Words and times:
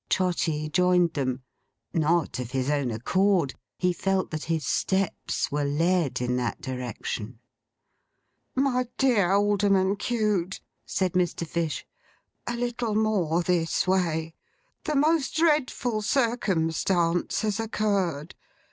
Trotty 0.09 0.67
joined 0.67 1.13
them. 1.13 1.43
Not 1.93 2.39
of 2.39 2.49
his 2.49 2.71
own 2.71 2.89
accord. 2.89 3.53
He 3.77 3.93
felt 3.93 4.31
that 4.31 4.45
his 4.45 4.65
steps 4.65 5.51
were 5.51 5.63
led 5.63 6.21
in 6.21 6.37
that 6.37 6.59
direction. 6.59 7.37
'My 8.55 8.87
dear 8.97 9.31
Alderman 9.31 9.95
Cute,' 9.97 10.59
said 10.87 11.13
Mr. 11.13 11.45
Fish. 11.45 11.85
'A 12.47 12.55
little 12.55 12.95
more 12.95 13.43
this 13.43 13.87
way. 13.87 14.33
The 14.85 14.95
most 14.95 15.35
dreadful 15.35 16.01
circumstance 16.01 17.41
has 17.41 17.59
occurred. 17.59 18.33